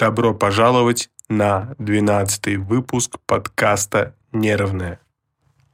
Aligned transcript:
Добро 0.00 0.32
пожаловать 0.32 1.10
на 1.28 1.74
12 1.78 2.56
выпуск 2.56 3.18
подкаста 3.26 4.14
«Нервное». 4.32 4.98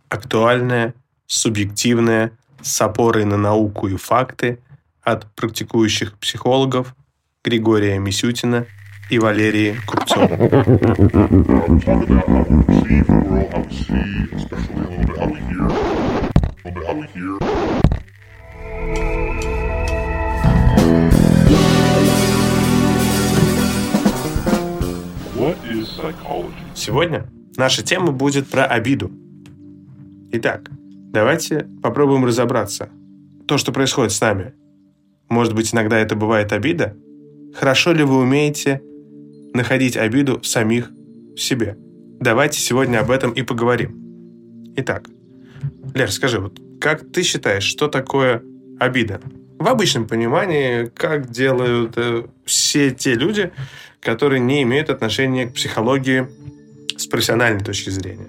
Актуальное, 0.08 0.94
субъективное, 1.28 2.32
с 2.60 2.82
опорой 2.82 3.24
на 3.24 3.36
науку 3.36 3.86
и 3.86 3.96
факты 3.96 4.58
от 5.00 5.32
практикующих 5.36 6.18
психологов 6.18 6.96
Григория 7.44 8.00
Мисютина 8.00 8.66
и 9.10 9.20
Валерии 9.20 9.76
Купцовой. 9.86 10.50
Сегодня 26.74 27.26
наша 27.56 27.82
тема 27.82 28.12
будет 28.12 28.48
про 28.48 28.64
обиду. 28.64 29.10
Итак, 30.32 30.70
давайте 31.12 31.66
попробуем 31.82 32.24
разобраться. 32.24 32.90
То, 33.46 33.58
что 33.58 33.72
происходит 33.72 34.12
с 34.12 34.20
нами. 34.20 34.54
Может 35.28 35.54
быть, 35.54 35.72
иногда 35.72 35.98
это 35.98 36.16
бывает 36.16 36.52
обида? 36.52 36.96
Хорошо 37.54 37.92
ли 37.92 38.04
вы 38.04 38.18
умеете 38.18 38.82
находить 39.54 39.96
обиду 39.96 40.40
в 40.40 40.46
самих 40.46 40.90
в 41.34 41.40
себе? 41.40 41.76
Давайте 42.20 42.60
сегодня 42.60 42.98
об 42.98 43.10
этом 43.10 43.32
и 43.32 43.42
поговорим. 43.42 44.74
Итак, 44.76 45.08
Лер, 45.94 46.10
скажи, 46.10 46.40
вот 46.40 46.60
как 46.80 47.10
ты 47.12 47.22
считаешь, 47.22 47.64
что 47.64 47.88
такое 47.88 48.42
обида? 48.78 49.20
В 49.58 49.68
обычном 49.68 50.06
понимании, 50.06 50.86
как 50.86 51.30
делают 51.30 51.94
э, 51.96 52.26
все 52.44 52.90
те 52.90 53.14
люди, 53.14 53.52
которые 54.00 54.40
не 54.40 54.62
имеют 54.62 54.90
отношения 54.90 55.46
к 55.46 55.54
психологии 55.54 56.28
с 56.96 57.06
профессиональной 57.06 57.64
точки 57.64 57.90
зрения. 57.90 58.28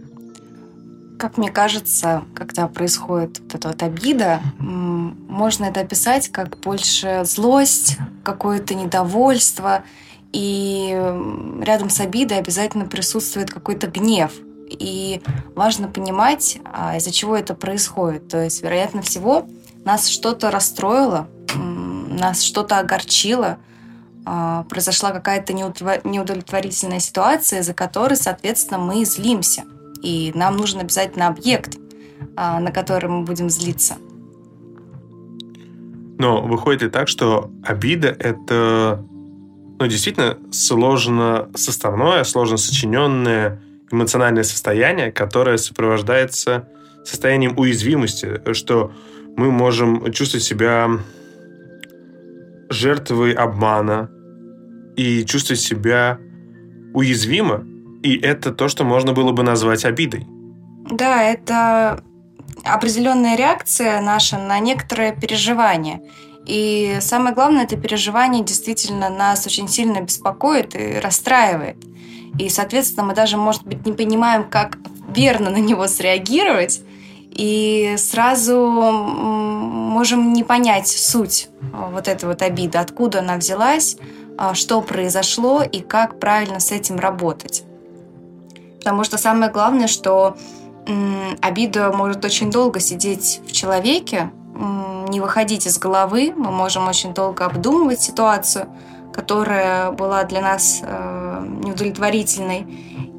Как 1.19 1.37
мне 1.37 1.51
кажется, 1.51 2.23
когда 2.35 2.67
происходит 2.67 3.39
вот 3.39 3.55
эта 3.55 3.67
вот 3.69 3.83
обида, 3.83 4.41
можно 4.59 5.65
это 5.65 5.79
описать 5.81 6.29
как 6.29 6.59
больше 6.59 7.23
злость, 7.25 7.97
какое-то 8.23 8.75
недовольство, 8.75 9.83
и 10.31 10.89
рядом 11.61 11.89
с 11.89 11.99
обидой 11.99 12.37
обязательно 12.37 12.85
присутствует 12.85 13.49
какой-то 13.49 13.87
гнев. 13.87 14.31
И 14.69 15.21
важно 15.55 15.87
понимать, 15.87 16.59
а, 16.65 16.97
из-за 16.97 17.11
чего 17.11 17.35
это 17.35 17.55
происходит. 17.55 18.27
То 18.27 18.43
есть, 18.43 18.61
вероятно 18.61 19.01
всего, 19.01 19.47
нас 19.87 20.09
что-то 20.09 20.51
расстроило, 20.51 21.29
нас 21.55 22.41
что-то 22.43 22.79
огорчило, 22.79 23.57
а, 24.25 24.63
произошла 24.63 25.11
какая-то 25.11 25.53
неудовлетворительная 25.53 26.99
ситуация, 26.99 27.63
за 27.63 27.73
которой, 27.73 28.17
соответственно, 28.17 28.79
мы 28.79 29.05
злимся. 29.05 29.63
И 30.03 30.33
нам 30.35 30.57
нужен 30.57 30.81
обязательно 30.81 31.27
объект, 31.27 31.77
а, 32.35 32.59
на 32.59 32.71
который 32.71 33.09
мы 33.09 33.23
будем 33.23 33.49
злиться. 33.49 33.95
Но 36.19 36.41
выходит 36.41 36.83
и 36.83 36.89
так, 36.89 37.07
что 37.07 37.49
обида— 37.63 38.09
это 38.19 39.05
ну, 39.79 39.87
действительно 39.87 40.37
сложно 40.51 41.49
составное, 41.55 42.25
сложно 42.25 42.57
сочиненное 42.57 43.61
эмоциональное 43.89 44.43
состояние, 44.43 45.13
которое 45.13 45.57
сопровождается 45.57 46.67
состоянием 47.05 47.57
уязвимости, 47.57 48.41
что 48.53 48.91
мы 49.37 49.51
можем 49.51 50.11
чувствовать 50.11 50.43
себя 50.43 50.89
жертвой 52.69 53.31
обмана, 53.31 54.09
и 54.97 55.23
чувствовать 55.25 55.61
себя 55.61 56.19
уязвимо. 56.93 57.63
И 58.03 58.17
это 58.17 58.51
то, 58.51 58.67
что 58.67 58.83
можно 58.83 59.13
было 59.13 59.31
бы 59.31 59.43
назвать 59.43 59.85
обидой. 59.85 60.25
Да, 60.91 61.23
это 61.23 62.03
определенная 62.65 63.37
реакция 63.37 64.01
наша 64.01 64.37
на 64.37 64.59
некоторое 64.59 65.15
переживание. 65.15 66.01
И 66.45 66.97
самое 67.01 67.35
главное, 67.35 67.65
это 67.65 67.77
переживание 67.77 68.43
действительно 68.43 69.09
нас 69.09 69.45
очень 69.45 69.67
сильно 69.67 70.01
беспокоит 70.01 70.75
и 70.75 70.99
расстраивает. 70.99 71.77
И, 72.39 72.49
соответственно, 72.49 73.07
мы 73.07 73.15
даже, 73.15 73.37
может 73.37 73.65
быть, 73.65 73.85
не 73.85 73.93
понимаем, 73.93 74.49
как 74.49 74.77
верно 75.13 75.49
на 75.49 75.57
него 75.57 75.87
среагировать, 75.87 76.81
и 77.37 77.95
сразу 77.97 78.57
можем 78.57 80.33
не 80.33 80.43
понять 80.43 80.87
суть 80.87 81.49
вот 81.71 82.07
этой 82.07 82.25
вот 82.25 82.41
обиды, 82.41 82.79
откуда 82.79 83.19
она 83.19 83.37
взялась, 83.37 83.97
а, 84.37 84.55
что 84.55 84.81
произошло 84.81 85.61
и 85.61 85.81
как 85.81 86.19
правильно 86.19 86.59
с 86.59 86.71
этим 86.71 86.97
работать. 86.97 87.63
Потому 88.79 89.03
что 89.03 89.17
самое 89.17 89.51
главное, 89.51 89.87
что 89.87 90.35
обида 91.41 91.91
может 91.91 92.23
очень 92.25 92.49
долго 92.49 92.79
сидеть 92.79 93.41
в 93.45 93.51
человеке, 93.51 94.31
не 95.09 95.19
выходить 95.19 95.67
из 95.67 95.77
головы. 95.77 96.33
Мы 96.35 96.51
можем 96.51 96.87
очень 96.87 97.13
долго 97.13 97.45
обдумывать 97.45 98.01
ситуацию, 98.01 98.67
которая 99.13 99.91
была 99.91 100.23
для 100.23 100.41
нас 100.41 100.79
э, 100.81 101.45
неудовлетворительной. 101.63 102.65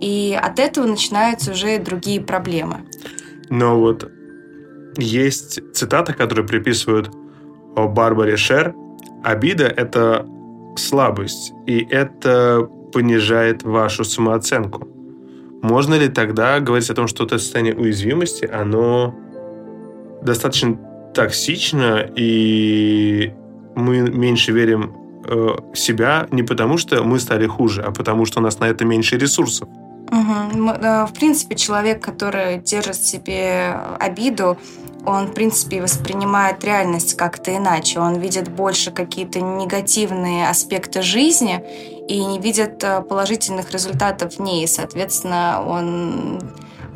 И 0.00 0.38
от 0.40 0.58
этого 0.58 0.86
начинаются 0.86 1.52
уже 1.52 1.78
другие 1.78 2.20
проблемы. 2.20 2.86
Но 3.50 3.78
вот 3.78 4.10
есть 4.96 5.60
цитата, 5.74 6.12
которую 6.12 6.46
приписывают 6.46 7.10
Барбаре 7.76 8.36
Шер. 8.36 8.74
Обида– 9.22 9.64
это 9.76 10.26
слабость, 10.76 11.52
и 11.66 11.86
это 11.90 12.68
понижает 12.92 13.62
вашу 13.62 14.04
самооценку. 14.04 14.88
Можно 15.62 15.94
ли 15.94 16.08
тогда 16.08 16.60
говорить 16.60 16.90
о 16.90 16.94
том, 16.94 17.08
что 17.08 17.24
это 17.24 17.38
состояние 17.38 17.74
уязвимости, 17.74 18.46
оно 18.46 19.14
достаточно 20.22 20.78
токсично, 21.14 22.08
и 22.16 23.32
мы 23.74 24.00
меньше 24.00 24.52
верим 24.52 24.92
э, 25.24 25.56
в 25.72 25.76
себя 25.76 26.28
не 26.30 26.42
потому, 26.42 26.78
что 26.78 27.02
мы 27.02 27.18
стали 27.18 27.46
хуже, 27.46 27.82
а 27.82 27.90
потому, 27.90 28.24
что 28.24 28.40
у 28.40 28.42
нас 28.42 28.60
на 28.60 28.68
это 28.68 28.84
меньше 28.84 29.18
ресурсов. 29.18 29.68
Угу. 30.10 30.72
В 31.06 31.12
принципе, 31.14 31.54
человек, 31.54 32.02
который 32.02 32.58
держит 32.58 32.96
в 32.96 33.06
себе 33.06 33.78
обиду, 33.98 34.56
он, 35.06 35.28
в 35.28 35.34
принципе, 35.34 35.80
воспринимает 35.80 36.62
реальность 36.64 37.16
как-то 37.16 37.56
иначе. 37.56 38.00
Он 38.00 38.18
видит 38.18 38.48
больше 38.48 38.90
какие-то 38.90 39.40
негативные 39.40 40.48
аспекты 40.48 41.02
жизни 41.02 41.62
и 42.08 42.24
не 42.24 42.38
видит 42.38 42.82
э, 42.82 43.00
положительных 43.02 43.70
результатов 43.70 44.34
в 44.34 44.40
ней. 44.40 44.66
Соответственно, 44.66 45.62
он 45.66 46.40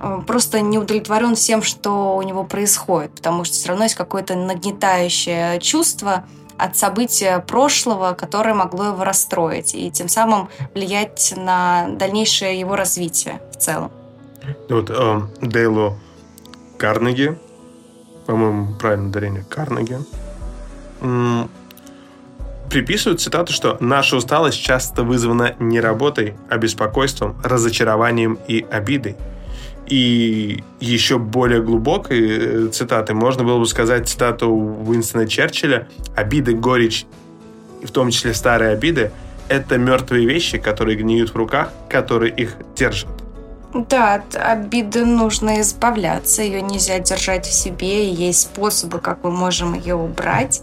э, 0.00 0.20
просто 0.26 0.60
не 0.60 0.78
удовлетворен 0.78 1.34
всем, 1.34 1.62
что 1.62 2.16
у 2.16 2.22
него 2.22 2.44
происходит, 2.44 3.12
потому 3.14 3.44
что 3.44 3.54
все 3.54 3.68
равно 3.68 3.84
есть 3.84 3.94
какое-то 3.94 4.34
нагнетающее 4.34 5.60
чувство 5.60 6.24
от 6.62 6.76
события 6.76 7.40
прошлого, 7.40 8.14
которое 8.14 8.54
могло 8.54 8.86
его 8.86 9.04
расстроить 9.04 9.74
и 9.74 9.90
тем 9.90 10.08
самым 10.08 10.48
влиять 10.74 11.34
на 11.36 11.88
дальнейшее 11.88 12.58
его 12.58 12.76
развитие 12.76 13.40
в 13.52 13.56
целом. 13.56 13.90
Вот 14.68 14.90
э, 14.90 15.20
Дейлу 15.40 15.98
Карнеги, 16.78 17.38
по-моему, 18.26 18.74
правильно 18.74 19.08
ударение, 19.08 19.44
Карнеги, 19.48 19.98
приписывают 22.70 23.20
цитату, 23.20 23.52
что 23.52 23.76
наша 23.80 24.16
усталость 24.16 24.62
часто 24.62 25.02
вызвана 25.02 25.54
не 25.58 25.80
работой, 25.80 26.34
а 26.48 26.58
беспокойством, 26.58 27.36
разочарованием 27.42 28.38
и 28.48 28.64
обидой. 28.70 29.16
И 29.92 30.64
еще 30.80 31.18
более 31.18 31.60
глубокой 31.60 32.20
э, 32.20 32.68
цитаты 32.68 33.12
можно 33.12 33.44
было 33.44 33.58
бы 33.58 33.66
сказать 33.66 34.08
цитату 34.08 34.48
Уинстона 34.48 35.28
Черчилля 35.28 35.86
«Обиды, 36.16 36.54
горечь, 36.54 37.04
в 37.82 37.90
том 37.90 38.10
числе 38.10 38.32
старые 38.32 38.70
обиды, 38.70 39.12
это 39.48 39.76
мертвые 39.76 40.26
вещи, 40.26 40.56
которые 40.56 40.96
гниют 40.96 41.34
в 41.34 41.36
руках, 41.36 41.74
которые 41.90 42.32
их 42.32 42.56
держат». 42.74 43.10
Да, 43.74 44.14
от 44.14 44.34
обиды 44.34 45.04
нужно 45.04 45.60
избавляться, 45.60 46.40
ее 46.40 46.62
нельзя 46.62 46.98
держать 46.98 47.44
в 47.44 47.52
себе, 47.52 48.08
и 48.08 48.14
есть 48.14 48.40
способы, 48.40 48.98
как 48.98 49.22
мы 49.24 49.30
можем 49.30 49.74
ее 49.74 49.96
убрать. 49.96 50.62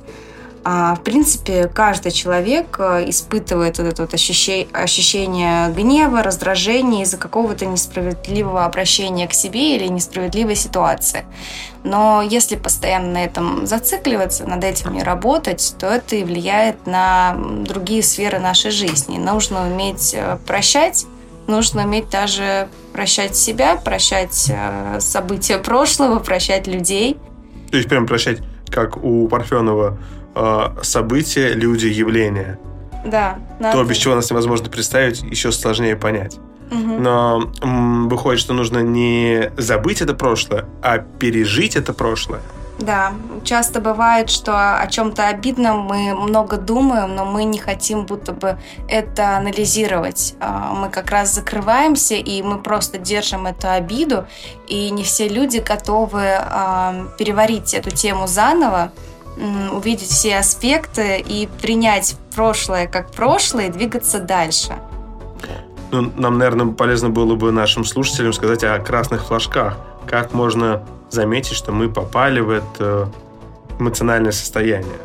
А, 0.64 0.96
в 0.96 1.04
принципе, 1.04 1.68
каждый 1.68 2.12
человек 2.12 2.76
э, 2.80 3.10
испытывает 3.10 3.78
вот 3.78 3.88
это 3.88 4.02
вот 4.02 4.14
ощущение, 4.14 4.68
ощущение 4.74 5.72
гнева, 5.74 6.22
раздражения 6.22 7.04
из-за 7.04 7.18
какого-то 7.18 7.66
несправедливого 7.66 8.66
обращения 8.66 9.28
к 9.28 9.34
себе 9.34 9.78
или 9.78 9.88
несправедливой 9.88 10.56
ситуации. 10.56 11.26
Но 11.84 12.22
если 12.22 12.58
постоянно 12.58 13.14
на 13.14 13.24
этом 13.24 13.66
зацикливаться, 13.66 14.46
над 14.46 14.64
этим 14.64 14.94
не 14.94 15.04
работать, 15.04 15.76
то 15.80 15.88
это 15.88 16.18
и 16.18 16.24
влияет 16.24 16.86
на 16.86 17.38
другие 17.66 18.04
сферы 18.04 18.40
нашей 18.40 18.72
жизни. 18.72 19.18
Нужно 19.18 19.66
уметь 19.66 20.14
э, 20.14 20.38
прощать, 20.46 21.06
нужно 21.48 21.86
уметь 21.86 22.10
даже 22.10 22.68
прощать 22.92 23.38
себя, 23.38 23.78
прощать 23.78 24.52
э, 24.54 25.00
события 25.00 25.58
прошлого, 25.58 26.20
прощать 26.20 26.68
людей. 26.68 27.18
То 27.72 27.78
есть 27.78 27.88
прям 27.88 28.06
прощать, 28.08 28.40
как 28.70 29.02
у 29.02 29.28
Парфенова, 29.30 29.98
э, 30.36 30.68
события, 30.82 31.54
люди, 31.54 31.88
явления. 31.88 32.60
Да. 33.06 33.40
Надо. 33.60 33.78
То, 33.78 33.84
без 33.84 33.98
чего 33.98 34.16
нас 34.16 34.30
невозможно 34.30 34.70
представить, 34.70 35.22
еще 35.22 35.52
сложнее 35.52 35.96
понять. 35.96 36.38
Угу. 36.72 37.00
Но 37.00 37.52
м, 37.62 38.10
выходит, 38.10 38.40
что 38.40 38.54
нужно 38.54 38.80
не 38.80 39.52
забыть 39.58 40.02
это 40.02 40.14
прошлое, 40.14 40.66
а 40.82 41.00
пережить 41.00 41.76
это 41.76 41.94
прошлое. 41.94 42.42
Да, 42.80 43.14
часто 43.44 43.82
бывает, 43.82 44.30
что 44.30 44.80
о 44.80 44.88
чем-то 44.88 45.28
обидном 45.28 45.82
мы 45.82 46.16
много 46.16 46.56
думаем, 46.56 47.14
но 47.14 47.26
мы 47.26 47.44
не 47.44 47.60
хотим 47.60 48.06
будто 48.06 48.32
бы 48.32 48.58
это 48.88 49.36
анализировать. 49.36 50.36
А, 50.40 50.74
мы 50.74 50.90
как 50.90 51.12
раз 51.12 51.34
закрываемся, 51.34 52.16
и 52.16 52.42
мы 52.42 52.58
просто 52.58 52.98
держим 52.98 53.48
эту 53.48 53.70
обиду, 53.70 54.28
и 54.68 54.92
не 54.92 55.04
все 55.04 55.28
люди 55.28 55.58
готовы 55.58 56.24
а, 56.26 57.08
переварить 57.18 57.74
эту 57.74 57.92
тему 57.92 58.28
заново, 58.28 58.94
увидеть 59.72 60.10
все 60.10 60.38
аспекты 60.38 61.20
и 61.20 61.48
принять 61.62 62.16
прошлое 62.36 62.88
как 62.88 63.12
прошлое 63.12 63.68
и 63.68 63.72
двигаться 63.72 64.20
дальше. 64.20 64.74
Ну, 65.92 66.12
нам, 66.18 66.38
наверное, 66.38 66.68
полезно 66.68 67.10
было 67.10 67.36
бы 67.36 67.52
нашим 67.52 67.84
слушателям 67.84 68.34
сказать 68.34 68.64
о 68.64 68.78
красных 68.80 69.26
флажках. 69.26 69.78
Как 70.06 70.34
можно 70.34 70.84
заметить, 71.10 71.56
что 71.56 71.72
мы 71.72 71.90
попали 71.90 72.40
в 72.40 72.50
это 72.52 73.10
эмоциональное 73.80 74.32
состояние? 74.32 75.00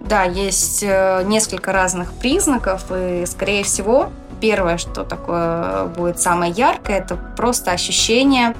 Да, 0.00 0.22
есть 0.22 0.82
э, 0.82 1.22
несколько 1.26 1.72
разных 1.72 2.12
признаков, 2.12 2.84
и, 2.90 3.24
скорее 3.26 3.64
всего, 3.64 4.10
первое, 4.40 4.78
что 4.78 5.04
такое 5.04 5.84
будет 5.86 6.20
самое 6.20 6.52
яркое, 6.52 6.98
это 6.98 7.16
просто 7.36 7.72
ощущение 7.72 8.54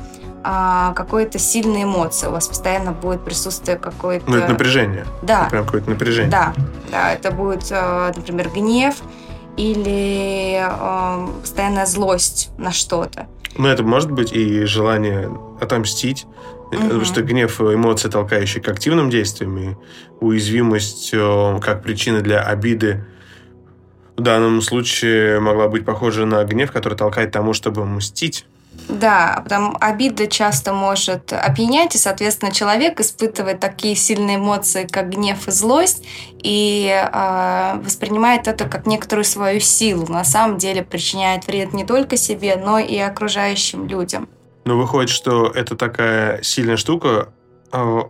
а, 0.45 0.93
какой-то 0.95 1.39
сильной 1.39 1.85
эмоции. 1.85 2.27
У 2.27 2.31
вас 2.31 2.49
постоянно 2.49 2.93
будет 2.93 3.25
присутствие 3.25 3.77
какое-то... 3.77 4.31
Ну, 4.31 4.37
это 4.37 4.49
напряжение. 4.49 5.05
Да. 5.23 5.43
Это 5.43 5.51
прям 5.51 5.65
какое-то 5.65 5.91
напряжение. 5.91 6.31
Да, 6.31 6.55
да. 6.91 7.13
Это 7.13 7.31
будет, 7.31 7.67
э, 7.71 8.13
например, 8.15 8.49
гнев 8.51 8.97
или 9.57 10.63
э, 10.63 11.27
постоянная 11.41 11.87
злость 11.87 12.51
на 12.59 12.73
что-то. 12.73 13.27
Ну, 13.57 13.69
это 13.69 13.83
может 13.83 14.11
быть 14.11 14.33
и 14.33 14.65
желание 14.65 15.31
отомстить, 15.61 16.27
угу. 16.71 16.77
потому 16.77 17.05
что 17.05 17.23
гнев– 17.23 17.61
эмоция, 17.61 18.11
толкающая 18.11 18.63
к 18.63 18.69
активным 18.69 19.11
действиям, 19.11 19.59
и 19.59 19.77
уязвимость 20.21 21.11
э, 21.13 21.59
как 21.61 21.83
причина 21.83 22.21
для 22.21 22.41
обиды 22.43 23.05
в 24.17 24.21
данном 24.21 24.63
случае 24.63 25.41
могла 25.41 25.69
быть 25.69 25.85
похожа 25.85 26.27
на 26.27 26.43
гнев, 26.45 26.73
который 26.73 26.97
толкает 26.97 27.31
тому, 27.31 27.53
чтобы 27.53 27.85
мстить. 27.85 28.47
Да, 28.89 29.41
потому 29.45 29.77
обида 29.81 30.27
часто 30.29 30.73
может 30.73 31.33
опьянять, 31.33 31.95
и, 31.95 31.99
соответственно, 31.99 32.53
человек 32.53 33.01
испытывает 33.01 33.61
такие 33.61 33.95
сильные 33.95 34.37
эмоции, 34.37 34.87
как 34.91 35.11
гнев 35.11 35.47
и 35.47 35.51
злость, 35.51 36.07
и 36.43 36.89
э, 36.91 37.81
воспринимает 37.83 38.49
это 38.49 38.65
как 38.65 38.87
некоторую 38.87 39.25
свою 39.25 39.61
силу. 39.61 40.07
На 40.07 40.25
самом 40.25 40.57
деле 40.57 40.83
причиняет 40.83 41.47
вред 41.47 41.75
не 41.75 41.85
только 41.85 42.17
себе, 42.17 42.57
но 42.57 42.79
и 42.79 42.97
окружающим 42.97 43.87
людям. 43.87 44.29
Но 44.65 44.77
выходит, 44.77 45.11
что 45.11 45.47
это 45.49 45.77
такая 45.77 46.43
сильная 46.43 46.79
штука, 46.79 47.29
э, 47.73 48.01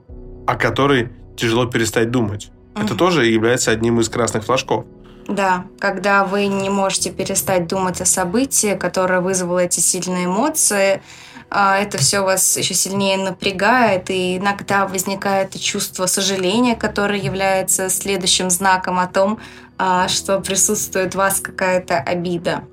о 0.47 0.55
которой 0.55 1.11
тяжело 1.37 1.67
перестать 1.67 2.11
думать. 2.11 2.51
Угу. 2.75 2.85
Это 2.85 2.95
тоже 2.95 3.27
является 3.27 3.73
одним 3.73 3.99
из 4.01 4.09
красных 4.09 4.45
флажков. 4.45 4.85
Да, 5.29 5.67
когда 5.79 6.25
вы 6.25 6.47
не 6.47 6.71
можете 6.71 7.11
перестать 7.11 7.67
думать 7.67 8.01
о 8.01 8.07
событии, 8.07 8.75
которое 8.75 9.21
вызвало 9.21 9.59
эти 9.59 9.79
сильные 9.79 10.25
эмоции, 10.25 11.03
а, 11.51 11.79
это 11.79 11.99
все 11.99 12.21
вас 12.21 12.57
еще 12.57 12.73
сильнее 12.73 13.19
напрягает, 13.19 14.09
и 14.09 14.39
иногда 14.39 14.87
возникает 14.87 15.59
чувство 15.61 16.07
сожаления, 16.07 16.77
которое 16.77 17.19
является 17.19 17.91
следующим 17.91 18.49
знаком 18.49 18.99
о 18.99 19.07
том, 19.07 19.39
а, 19.77 20.09
что 20.09 20.41
присутствует 20.41 21.13
в 21.13 21.19
вас 21.19 21.41
какая-то 21.41 21.99
обида. 21.99 22.65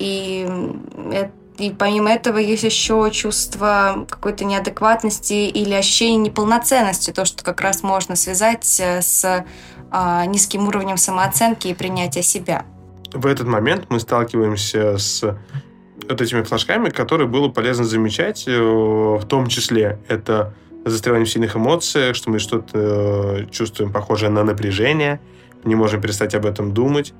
И, 0.00 0.48
и 1.58 1.70
помимо 1.70 2.10
этого 2.10 2.38
есть 2.38 2.64
еще 2.64 3.08
чувство 3.12 4.04
какой-то 4.10 4.44
неадекватности 4.44 5.32
или 5.32 5.74
ощущение 5.74 6.18
неполноценности, 6.18 7.12
то, 7.12 7.24
что 7.24 7.44
как 7.44 7.60
раз 7.60 7.82
можно 7.82 8.16
связать 8.16 8.80
э, 8.80 9.00
с 9.00 9.44
низким 10.26 10.68
уровнем 10.68 10.96
самооценки 10.96 11.68
и 11.68 11.74
принятия 11.74 12.22
себя. 12.22 12.64
В 13.12 13.26
этот 13.26 13.46
момент 13.46 13.86
мы 13.88 14.00
сталкиваемся 14.00 14.98
с 14.98 15.22
вот 16.08 16.20
этими 16.20 16.42
флажками, 16.42 16.90
которые 16.90 17.26
было 17.26 17.48
полезно 17.48 17.84
замечать, 17.84 18.44
э, 18.46 18.58
в 18.60 19.24
том 19.26 19.46
числе 19.48 19.98
это 20.08 20.54
застревание 20.84 21.26
в 21.26 21.30
сильных 21.30 21.56
эмоциях, 21.56 22.16
что 22.16 22.30
мы 22.30 22.38
что-то 22.38 22.70
э, 22.74 23.46
чувствуем 23.50 23.92
похожее 23.92 24.30
на 24.30 24.44
напряжение, 24.44 25.20
не 25.64 25.74
можем 25.74 26.00
перестать 26.00 26.34
об 26.34 26.46
этом 26.46 26.72
думать. 26.72 27.14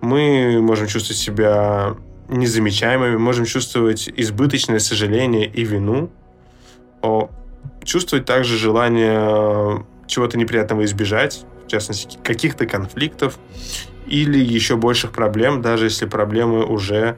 Мы 0.00 0.60
можем 0.60 0.86
чувствовать 0.86 1.18
себя 1.18 1.96
незамечаемыми, 2.28 3.16
можем 3.16 3.44
чувствовать 3.44 4.10
избыточное 4.14 4.78
сожаление 4.78 5.46
и 5.46 5.64
вину, 5.64 6.10
чувствовать 7.84 8.26
также 8.26 8.58
желание 8.58 9.84
чего-то 10.06 10.36
неприятного 10.36 10.84
избежать, 10.84 11.46
в 11.66 11.70
частности, 11.70 12.18
каких-то 12.22 12.66
конфликтов 12.66 13.38
или 14.06 14.38
еще 14.38 14.76
больших 14.76 15.12
проблем, 15.12 15.62
даже 15.62 15.86
если 15.86 16.06
проблемы 16.06 16.64
уже 16.64 17.16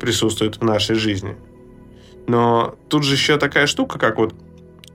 присутствуют 0.00 0.56
в 0.56 0.64
нашей 0.64 0.96
жизни. 0.96 1.36
Но 2.26 2.76
тут 2.88 3.04
же 3.04 3.14
еще 3.14 3.38
такая 3.38 3.66
штука, 3.66 3.98
как 3.98 4.18
вот 4.18 4.34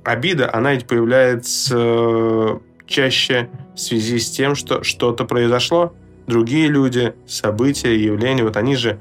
обида, 0.04 0.54
она 0.54 0.74
ведь 0.74 0.86
появляется 0.86 1.76
э, 1.78 2.60
чаще 2.86 3.50
в 3.76 3.80
связи 3.80 4.20
с 4.20 4.30
тем, 4.30 4.56
что 4.56 4.84
что-то 4.84 5.26
произошло. 5.26 5.94
Другие 6.28 6.68
люди, 6.68 7.14
события, 7.28 7.96
явления, 7.98 8.44
вот 8.44 8.56
они 8.56 8.76
же 8.76 9.00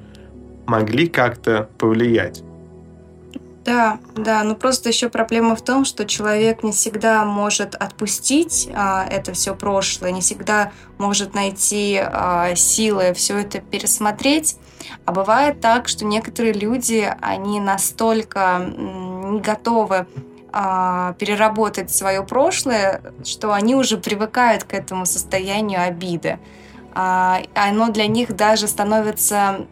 могли 0.67 1.09
как-то 1.09 1.69
повлиять. 1.79 2.43
Да, 3.65 3.99
да, 4.17 4.43
но 4.43 4.57
просто 4.57 4.89
еще 4.89 5.09
проблема 5.09 5.55
в 5.55 5.63
том, 5.63 5.85
что 5.85 6.05
человек 6.05 6.65
не 6.65 6.73
всегда 6.73 7.25
может 7.25 7.77
отпустить 7.77 8.69
а, 8.75 9.07
это 9.09 9.33
все 9.35 9.55
прошлое, 9.55 10.11
не 10.11 10.21
всегда 10.21 10.73
может 10.99 11.35
найти 11.35 12.01
а, 12.03 12.57
силы 12.57 13.13
все 13.15 13.39
это 13.39 13.61
пересмотреть. 13.61 14.57
А 15.05 15.13
бывает 15.13 15.61
так, 15.61 15.87
что 15.87 16.05
некоторые 16.05 16.55
люди, 16.55 17.09
они 17.21 17.61
настолько 17.61 18.59
не 18.59 19.41
готовы 19.41 20.07
а, 20.51 21.15
переработать 21.15 21.91
свое 21.91 22.25
прошлое, 22.25 23.01
что 23.25 23.53
они 23.53 23.77
уже 23.77 23.97
привыкают 23.97 24.65
к 24.65 24.75
этому 24.75 25.07
состоянию 25.07 25.83
обиды. 25.83 26.41
А, 26.95 27.41
оно 27.55 27.91
для 27.91 28.07
них 28.07 28.35
даже 28.35 28.67
становится 28.67 29.67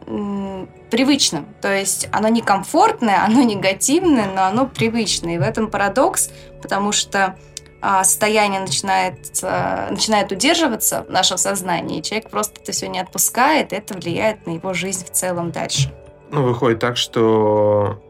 привычным. 0.91 1.47
То 1.61 1.75
есть 1.75 2.09
оно 2.13 2.29
не 2.29 2.43
комфортное, 2.43 3.25
оно 3.25 3.43
негативное, 3.43 4.27
но 4.35 4.44
оно 4.44 4.67
привычное. 4.67 5.37
И 5.37 5.39
в 5.39 5.43
этом 5.43 5.70
парадокс, 5.70 6.31
потому 6.63 6.93
что 6.93 7.37
а, 7.81 8.05
состояние 8.05 8.61
начинает, 8.61 9.17
а, 9.43 9.91
начинает 9.91 10.31
удерживаться 10.32 11.05
в 11.09 11.11
нашем 11.11 11.39
сознании, 11.39 12.01
и 12.01 12.03
человек 12.03 12.29
просто 12.29 12.61
это 12.61 12.73
все 12.73 12.89
не 12.89 13.01
отпускает, 13.01 13.73
и 13.73 13.77
это 13.77 13.94
влияет 13.94 14.47
на 14.47 14.53
его 14.53 14.75
жизнь 14.75 15.06
в 15.06 15.11
целом 15.11 15.51
дальше. 15.51 15.93
Ну, 16.31 16.43
выходит 16.43 16.79
так, 16.79 16.97
что 16.97 18.03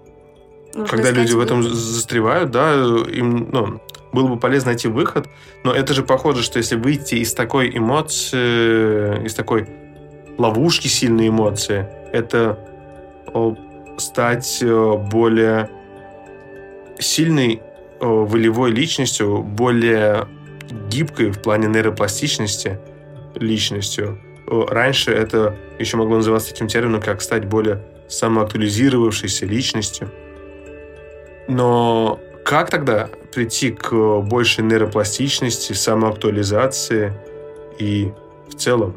Нужно 0.75 0.97
когда 0.97 1.11
люди 1.11 1.33
в 1.33 1.41
этом 1.41 1.63
застревают, 1.63 2.51
да, 2.51 2.75
им, 2.75 3.49
ну, 3.51 3.81
было 4.13 4.29
бы 4.29 4.39
полезно 4.39 4.71
найти 4.71 4.89
выход, 4.89 5.29
но 5.63 5.73
это 5.73 5.95
же 5.95 6.03
похоже, 6.03 6.43
что 6.43 6.59
если 6.59 6.77
выйти 6.77 7.17
из 7.17 7.33
такой 7.33 7.77
эмоции, 7.77 9.25
из 9.25 9.35
такой 9.35 9.69
ловушки 10.37 10.89
сильной 10.89 11.29
эмоции, 11.29 11.87
это 12.13 12.70
стать 13.99 14.59
э, 14.63 14.95
более 15.11 15.71
сильной 16.99 17.61
э, 18.01 18.07
волевой 18.07 18.71
личностью, 18.71 19.43
более 19.43 20.27
гибкой 20.89 21.31
в 21.31 21.41
плане 21.43 21.69
нейропластичности 21.69 22.79
личностью. 23.35 24.21
Раньше 24.47 25.13
это 25.13 25.57
еще 25.79 25.97
могло 25.97 26.17
называться 26.17 26.51
таким 26.51 26.67
термином, 26.67 27.01
как 27.01 27.23
стать 27.23 27.45
более 27.45 27.85
самоактуализировавшейся 28.09 29.47
личностью. 29.47 30.11
Но 31.47 32.19
как 32.45 32.71
тогда 32.71 33.09
прийти 33.33 33.71
к 33.71 34.21
большей 34.21 34.65
нейропластичности, 34.65 35.73
самоактуализации 35.73 37.13
и 37.79 38.13
в 38.49 38.55
целом 38.55 38.97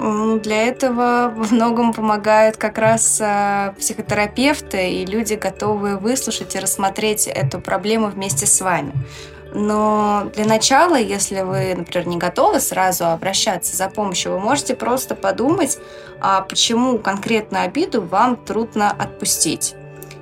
для 0.00 0.68
этого 0.68 1.30
во 1.34 1.54
многом 1.54 1.92
помогают 1.92 2.56
как 2.56 2.78
раз 2.78 3.20
а, 3.22 3.74
психотерапевты 3.78 4.90
и 4.90 5.04
люди, 5.04 5.34
готовые 5.34 5.96
выслушать 5.96 6.54
и 6.56 6.58
рассмотреть 6.58 7.26
эту 7.26 7.60
проблему 7.60 8.08
вместе 8.08 8.46
с 8.46 8.60
вами. 8.62 8.94
Но 9.52 10.30
для 10.34 10.46
начала, 10.46 10.94
если 10.94 11.40
вы, 11.40 11.74
например, 11.74 12.06
не 12.06 12.16
готовы 12.16 12.60
сразу 12.60 13.08
обращаться 13.08 13.76
за 13.76 13.88
помощью, 13.88 14.32
вы 14.32 14.40
можете 14.40 14.74
просто 14.74 15.14
подумать, 15.14 15.78
а 16.20 16.40
почему 16.42 16.98
конкретную 16.98 17.64
обиду 17.64 18.00
вам 18.00 18.36
трудно 18.36 18.90
отпустить. 18.90 19.74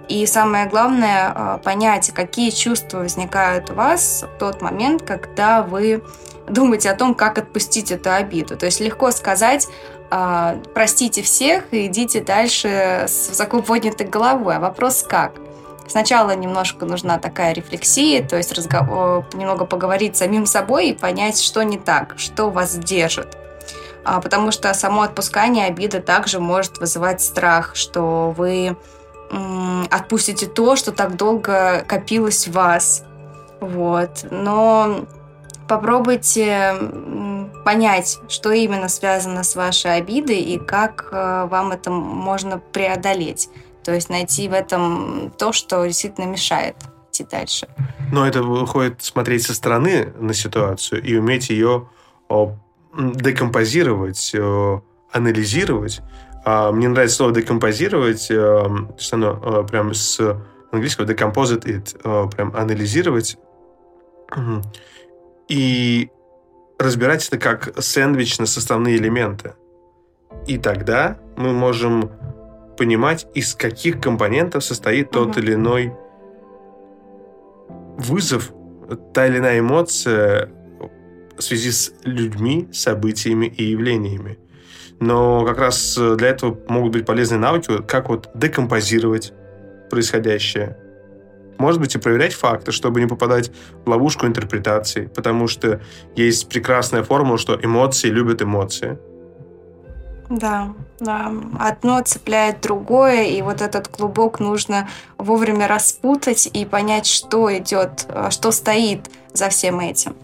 И 0.09 0.27
самое 0.27 0.67
главное, 0.67 1.33
а, 1.33 1.59
понять, 1.59 2.11
какие 2.11 2.51
чувства 2.51 2.99
возникают 2.99 3.71
у 3.71 3.75
вас 3.75 4.25
в 4.25 4.39
тот 4.39 4.61
момент, 4.61 5.03
когда 5.03 5.63
вы 5.63 6.03
думайте 6.51 6.91
о 6.91 6.95
том, 6.95 7.15
как 7.15 7.39
отпустить 7.39 7.91
эту 7.91 8.13
обиду. 8.13 8.57
То 8.57 8.67
есть 8.67 8.81
легко 8.81 9.11
сказать, 9.11 9.69
э, 10.11 10.63
простите 10.75 11.23
всех 11.23 11.73
и 11.73 11.87
идите 11.87 12.21
дальше 12.21 13.07
с 13.09 13.29
высоко 13.29 13.63
поднятой 13.63 14.07
головой. 14.07 14.57
А 14.57 14.61
вопрос 14.61 15.05
как? 15.09 15.33
Сначала 15.87 16.37
немножко 16.37 16.85
нужна 16.85 17.19
такая 17.19 17.55
рефлексия, 17.55 18.27
то 18.27 18.37
есть 18.37 18.53
разговор, 18.53 19.25
немного 19.33 19.65
поговорить 19.65 20.17
самим 20.17 20.45
собой 20.45 20.91
и 20.91 20.95
понять, 20.95 21.41
что 21.41 21.63
не 21.63 21.79
так, 21.79 22.15
что 22.19 22.51
вас 22.51 22.77
держит. 22.77 23.39
А, 24.05 24.21
потому 24.21 24.53
что 24.53 24.73
само 24.75 25.03
отпускание 25.03 25.67
обиды 25.67 26.01
также 26.01 26.41
может 26.41 26.79
вызывать 26.79 27.23
страх, 27.23 27.75
что 27.75 28.35
вы 28.37 28.77
отпустите 29.91 30.47
то, 30.47 30.77
что 30.77 30.93
так 30.93 31.17
долго 31.17 31.85
копилось 31.87 32.49
в 32.49 32.53
вас. 32.53 33.05
Вот. 33.61 34.27
Но 34.31 35.07
попробуйте 35.69 36.75
понять, 37.65 38.19
что 38.29 38.51
именно 38.53 38.89
связано 38.89 39.45
с 39.45 39.55
вашей 39.55 39.97
обидой 39.97 40.41
и 40.41 40.59
как 40.59 41.09
э, 41.13 41.47
вам 41.51 41.73
это 41.73 41.91
можно 41.91 42.59
преодолеть. 42.59 43.51
То 43.85 43.93
есть 43.95 44.09
найти 44.09 44.49
в 44.49 44.53
этом 44.53 45.31
то, 45.37 45.53
что 45.53 45.85
действительно 45.85 46.25
мешает 46.25 46.77
идти 47.11 47.25
дальше. 47.31 47.69
Но 48.11 48.27
это 48.27 48.43
выходит 48.43 49.03
смотреть 49.03 49.43
со 49.43 49.55
стороны 49.55 50.13
на 50.19 50.33
ситуацию 50.35 51.03
и 51.03 51.17
уметь 51.17 51.51
ее 51.51 51.89
декомпозировать, 52.97 54.35
анализировать. 55.13 56.01
А, 56.45 56.73
мне 56.73 56.89
нравится 56.89 57.17
слово 57.19 57.33
декомпозировать, 57.33 58.23
что 58.25 59.13
оно 59.13 59.65
прям 59.65 59.93
с 59.95 60.21
английского 60.73 61.07
decomposite 61.07 61.65
it, 61.65 62.31
прям 62.35 62.55
анализировать 62.57 63.37
и 65.49 66.11
разбирать 66.79 67.27
это 67.27 67.39
как 67.39 67.73
сэндвич 67.83 68.39
на 68.39 68.47
составные 68.47 68.97
элементы. 68.97 69.55
И 70.47 70.59
тогда 70.59 71.19
мы 71.37 71.53
можем 71.53 72.11
понимать, 72.77 73.27
из 73.35 73.55
каких 73.55 74.01
компонентов 74.01 74.63
состоит 74.63 75.11
тот 75.11 75.31
угу. 75.31 75.41
или 75.41 75.55
иной 75.55 75.93
вызов, 77.99 78.53
та 79.13 79.27
или 79.27 79.39
иная 79.39 79.59
эмоция 79.59 80.51
в 81.37 81.43
связи 81.43 81.71
с 81.71 81.93
людьми, 82.05 82.69
событиями 82.73 83.47
и 83.47 83.65
явлениями. 83.65 84.39
Но 85.01 85.45
как 85.45 85.59
раз 85.59 85.97
для 85.97 86.29
этого 86.29 86.59
могут 86.69 86.93
быть 86.93 87.07
полезны 87.07 87.39
навыки, 87.39 87.83
как 87.87 88.09
вот 88.09 88.31
декомпозировать 88.35 89.33
происходящее. 89.91 90.77
Может 91.59 91.81
быть, 91.81 91.95
и 91.95 91.99
проверять 91.99 92.35
факты, 92.35 92.73
чтобы 92.73 93.01
не 93.01 93.07
попадать 93.07 93.51
в 93.85 93.89
ловушку 93.89 94.27
интерпретации, 94.27 95.07
потому 95.07 95.49
что 95.49 95.81
есть 96.17 96.49
прекрасная 96.49 97.03
формула, 97.03 97.39
что 97.39 97.59
эмоции 97.61 98.09
любят 98.09 98.43
эмоции. 98.43 98.99
Да, 100.31 100.75
да. 101.01 101.33
Одно 101.59 102.03
цепляет 102.03 102.61
другое, 102.61 103.25
и 103.25 103.41
вот 103.43 103.63
этот 103.63 103.89
клубок 103.89 104.41
нужно 104.41 104.89
вовремя 105.17 105.67
распутать 105.67 106.49
и 106.53 106.67
понять, 106.67 107.07
что 107.07 107.57
идет, 107.57 108.05
э, 108.09 108.29
что 108.31 108.51
стоит 108.53 109.11
за 109.33 109.49
всем 109.49 109.81
этим. 109.81 110.15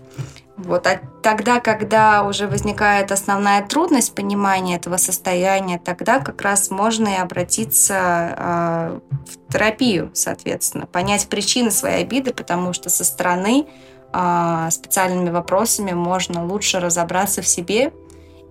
Вот. 0.57 0.87
А 0.87 1.01
тогда, 1.23 1.59
когда 1.61 2.23
уже 2.23 2.47
возникает 2.47 3.11
основная 3.11 3.67
трудность 3.67 4.15
понимания 4.15 4.77
этого 4.77 4.99
состояния, 4.99 5.81
тогда 5.85 6.21
как 6.21 6.41
раз 6.43 6.71
можно 6.71 7.09
и 7.09 7.17
обратиться 7.17 7.95
э, 8.37 9.01
в 9.27 9.53
терапию, 9.53 10.11
соответственно, 10.15 10.87
понять 10.87 11.27
причины 11.29 11.73
своей 11.73 12.03
обиды, 12.03 12.33
потому 12.33 12.73
что 12.73 12.89
со 12.89 13.05
стороны 13.05 13.67
э, 14.13 14.69
специальными 14.71 15.31
вопросами 15.31 15.91
можно 15.91 16.47
лучше 16.47 16.79
разобраться 16.79 17.43
в 17.43 17.49
себе 17.49 17.93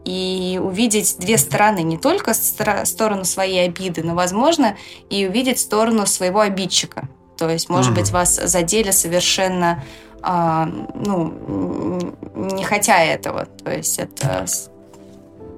и 0.05 0.59
увидеть 0.61 1.15
две 1.19 1.37
стороны, 1.37 1.83
не 1.83 1.97
только 1.97 2.33
сторону 2.33 3.23
своей 3.23 3.65
обиды, 3.65 4.03
но, 4.03 4.15
возможно, 4.15 4.75
и 5.09 5.25
увидеть 5.25 5.59
сторону 5.59 6.05
своего 6.05 6.41
обидчика. 6.41 7.07
То 7.37 7.49
есть, 7.49 7.69
может 7.69 7.91
угу. 7.91 8.01
быть, 8.01 8.11
вас 8.11 8.35
задели 8.35 8.91
совершенно, 8.91 9.83
ну, 10.23 12.13
не 12.35 12.63
хотя 12.63 13.03
этого. 13.03 13.45
То 13.63 13.71
есть, 13.71 13.99
это 13.99 14.45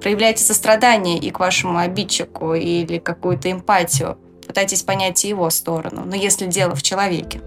проявляйте 0.00 0.42
сострадание 0.42 1.18
и 1.18 1.30
к 1.30 1.38
вашему 1.38 1.78
обидчику 1.78 2.54
или 2.54 2.98
какую-то 2.98 3.50
эмпатию. 3.50 4.18
Пытайтесь 4.46 4.82
понять 4.82 5.24
его 5.24 5.50
сторону, 5.50 6.02
но 6.04 6.14
если 6.14 6.46
дело 6.46 6.74
в 6.74 6.82
человеке. 6.82 7.40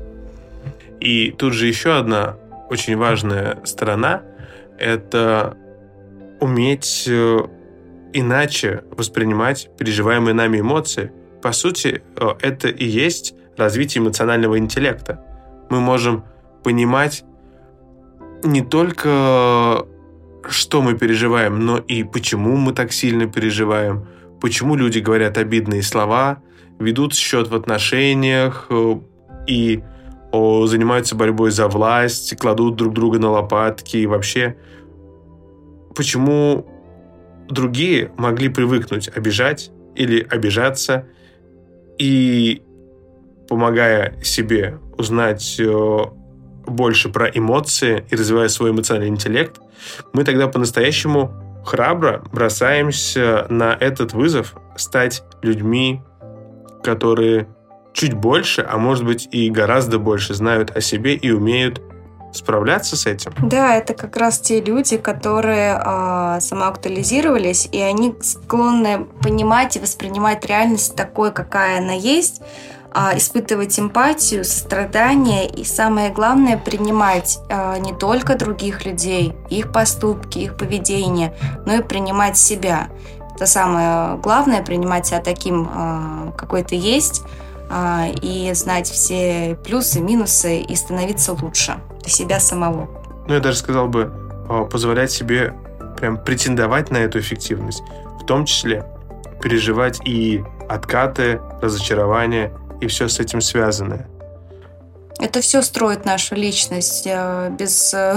И 0.99 1.31
тут 1.31 1.53
же 1.53 1.67
еще 1.67 1.97
одна 1.97 2.37
очень 2.69 2.97
важная 2.97 3.59
сторона– 3.63 4.23
это 4.77 5.57
уметь 6.39 7.05
э, 7.07 7.39
иначе 8.13 8.83
воспринимать 8.91 9.69
переживаемые 9.77 10.33
нами 10.33 10.59
эмоции. 10.59 11.11
По 11.41 11.51
сути, 11.51 12.01
э, 12.15 12.27
это 12.41 12.67
и 12.67 12.85
есть 12.85 13.33
развитие 13.57 14.01
эмоционального 14.01 14.57
интеллекта. 14.57 15.25
Мы 15.69 15.79
можем 15.79 16.25
понимать 16.63 17.23
не 18.43 18.61
только, 18.61 19.85
что 20.47 20.81
мы 20.81 20.97
переживаем, 20.97 21.65
но 21.65 21.77
и 21.77 22.03
почему 22.03 22.55
мы 22.55 22.73
так 22.73 22.91
сильно 22.91 23.27
переживаем, 23.27 24.07
почему 24.41 24.75
люди 24.75 24.99
говорят 24.99 25.37
обидные 25.37 25.83
слова, 25.83 26.41
ведут 26.79 27.13
счет 27.13 27.49
в 27.49 27.55
отношениях 27.55 28.67
э, 28.69 28.95
и 29.47 29.83
занимаются 30.31 31.15
борьбой 31.15 31.51
за 31.51 31.67
власть, 31.67 32.37
кладут 32.37 32.75
друг 32.75 32.93
друга 32.93 33.17
на 33.17 33.31
лопатки 33.31 33.97
и 33.97 34.05
вообще 34.05 34.55
почему 35.95 36.67
другие 37.49 38.11
могли 38.15 38.47
привыкнуть 38.49 39.09
обижать 39.09 39.71
или 39.95 40.25
обижаться, 40.29 41.07
и 41.97 42.61
помогая 43.49 44.15
себе 44.23 44.79
узнать 44.97 45.59
э, 45.59 45.99
больше 46.69 47.09
про 47.09 47.27
эмоции 47.27 48.05
и 48.09 48.15
развивая 48.15 48.47
свой 48.47 48.71
эмоциональный 48.71 49.09
интеллект, 49.09 49.59
мы 50.13 50.23
тогда 50.23 50.47
по-настоящему 50.47 51.33
храбро 51.65 52.23
бросаемся 52.31 53.45
на 53.49 53.75
этот 53.79 54.13
вызов 54.13 54.55
стать 54.75 55.23
людьми, 55.41 56.01
которые 56.83 57.47
чуть 57.93 58.13
больше, 58.13 58.65
а 58.67 58.77
может 58.77 59.05
быть 59.05 59.27
и 59.31 59.49
гораздо 59.49 59.99
больше 59.99 60.33
знают 60.33 60.75
о 60.75 60.81
себе 60.81 61.15
и 61.15 61.31
умеют 61.31 61.81
справляться 62.31 62.95
с 62.95 63.05
этим? 63.05 63.33
Да, 63.41 63.75
это 63.75 63.93
как 63.93 64.15
раз 64.15 64.39
те 64.39 64.61
люди, 64.61 64.97
которые 64.97 65.81
э, 65.83 66.39
самоактуализировались, 66.41 67.67
и 67.71 67.79
они 67.81 68.15
склонны 68.21 69.05
понимать 69.21 69.75
и 69.75 69.79
воспринимать 69.79 70.45
реальность 70.45 70.95
такой, 70.95 71.31
какая 71.31 71.79
она 71.79 71.93
есть, 71.93 72.41
э, 72.93 73.17
испытывать 73.17 73.79
эмпатию, 73.79 74.43
сострадание 74.43 75.47
и 75.47 75.63
самое 75.63 76.11
главное 76.11 76.57
принимать 76.57 77.39
э, 77.49 77.79
не 77.79 77.93
только 77.93 78.35
других 78.35 78.85
людей, 78.85 79.33
их 79.49 79.71
поступки, 79.71 80.39
их 80.39 80.57
поведение, 80.57 81.35
но 81.65 81.75
и 81.75 81.81
принимать 81.81 82.37
себя. 82.37 82.89
Это 83.35 83.45
самое 83.45 84.17
главное, 84.17 84.63
принимать 84.63 85.07
себя 85.07 85.21
таким, 85.21 85.69
э, 85.73 86.31
какой 86.37 86.63
ты 86.63 86.75
есть, 86.75 87.23
и 88.23 88.51
знать 88.55 88.89
все 88.89 89.55
плюсы, 89.63 90.01
минусы 90.01 90.59
и 90.59 90.75
становиться 90.75 91.33
лучше 91.33 91.75
для 92.01 92.09
себя 92.09 92.39
самого. 92.39 92.89
Ну, 93.27 93.35
я 93.35 93.39
даже 93.39 93.59
сказал 93.59 93.87
бы, 93.87 94.11
а, 94.49 94.65
позволять 94.65 95.11
себе 95.11 95.53
прям 95.99 96.17
претендовать 96.17 96.89
на 96.89 96.97
эту 96.97 97.19
эффективность, 97.19 97.83
в 98.19 98.25
том 98.25 98.45
числе 98.45 98.85
переживать 99.41 99.99
и 100.05 100.43
откаты, 100.67 101.39
разочарования 101.61 102.51
и 102.81 102.87
все 102.87 103.07
с 103.07 103.19
этим 103.19 103.41
связанное. 103.41 104.07
Это 105.19 105.41
все 105.41 105.61
строит 105.61 106.05
нашу 106.05 106.35
личность. 106.35 107.03
Э, 107.05 107.49
без, 107.51 107.93
э, 107.93 108.15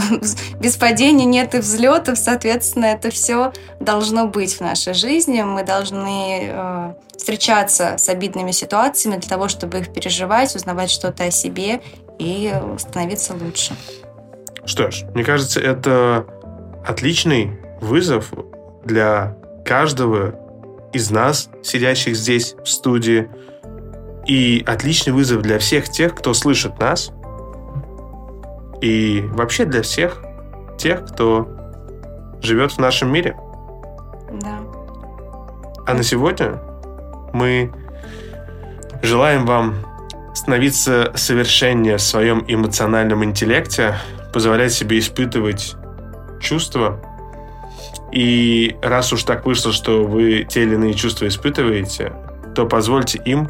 без 0.60 0.76
падения 0.76 1.24
нет 1.24 1.54
и 1.56 1.58
взлетов, 1.58 2.16
соответственно, 2.16 2.86
это 2.86 3.10
все 3.10 3.52
должно 3.80 4.28
быть 4.28 4.54
в 4.54 4.60
нашей 4.60 4.94
жизни. 4.94 5.42
Мы 5.42 5.64
должны 5.64 6.44
э, 6.44 6.94
встречаться 7.16 7.96
с 7.98 8.08
обидными 8.08 8.52
ситуациями 8.52 9.16
для 9.16 9.28
того, 9.28 9.48
чтобы 9.48 9.80
их 9.80 9.92
переживать, 9.92 10.54
узнавать 10.54 10.90
что-то 10.90 11.24
о 11.24 11.30
себе 11.32 11.80
и 12.20 12.54
становиться 12.78 13.34
лучше. 13.34 13.74
Что 14.64 14.92
ж, 14.92 15.02
мне 15.12 15.24
кажется, 15.24 15.58
это 15.58 16.24
отличный 16.86 17.58
вызов 17.80 18.32
для 18.84 19.36
каждого 19.64 20.36
из 20.92 21.10
нас, 21.10 21.48
сидящих 21.64 22.14
здесь 22.14 22.54
в 22.62 22.68
студии, 22.68 23.28
и 24.26 24.62
отличный 24.66 25.12
вызов 25.12 25.42
для 25.42 25.58
всех 25.58 25.88
тех, 25.88 26.14
кто 26.14 26.34
слышит 26.34 26.78
нас, 26.78 27.10
и 28.80 29.24
вообще 29.30 29.64
для 29.64 29.82
всех 29.82 30.22
тех, 30.78 31.04
кто 31.06 31.48
живет 32.42 32.72
в 32.72 32.78
нашем 32.78 33.12
мире. 33.12 33.36
Да. 34.40 34.58
А 35.86 35.94
на 35.94 36.02
сегодня 36.02 36.60
мы 37.32 37.72
желаем 39.02 39.46
вам 39.46 39.74
становиться 40.34 41.12
совершеннее 41.14 41.98
в 41.98 42.02
своем 42.02 42.44
эмоциональном 42.48 43.24
интеллекте, 43.24 43.96
позволять 44.32 44.72
себе 44.72 44.98
испытывать 44.98 45.74
чувства. 46.40 47.00
И 48.10 48.76
раз 48.82 49.12
уж 49.12 49.22
так 49.24 49.46
вышло, 49.46 49.72
что 49.72 50.04
вы 50.04 50.44
те 50.48 50.62
или 50.62 50.74
иные 50.74 50.94
чувства 50.94 51.28
испытываете, 51.28 52.12
то 52.54 52.66
позвольте 52.66 53.20
им 53.24 53.48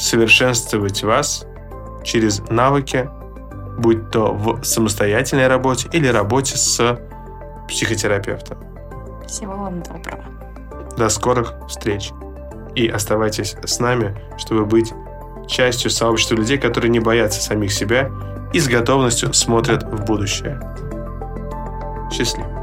совершенствовать 0.00 1.02
вас 1.02 1.46
через 2.02 2.40
навыки, 2.48 3.08
будь 3.78 4.10
то 4.10 4.32
в 4.32 4.64
самостоятельной 4.64 5.46
работе 5.46 5.88
или 5.92 6.08
работе 6.08 6.56
с 6.56 6.98
психотерапевтом. 7.68 8.58
Всего 9.26 9.54
вам 9.56 9.82
доброго. 9.82 10.24
До 10.96 11.08
скорых 11.08 11.54
встреч. 11.68 12.10
И 12.74 12.88
оставайтесь 12.88 13.56
с 13.64 13.78
нами, 13.78 14.16
чтобы 14.38 14.64
быть 14.64 14.92
частью 15.46 15.90
сообщества 15.90 16.36
людей, 16.36 16.58
которые 16.58 16.90
не 16.90 17.00
боятся 17.00 17.40
самих 17.40 17.72
себя 17.72 18.10
и 18.52 18.60
с 18.60 18.68
готовностью 18.68 19.32
смотрят 19.34 19.82
в 19.82 20.04
будущее. 20.04 20.60
Счастливо. 22.12 22.59